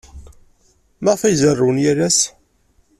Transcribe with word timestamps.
Maɣef 1.03 1.21
ay 1.23 1.35
zerrwen 1.41 1.77
yal 1.83 1.99
ass? 2.07 2.19